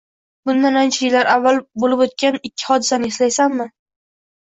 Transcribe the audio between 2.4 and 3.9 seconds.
ikki hrdisani eslaysanmi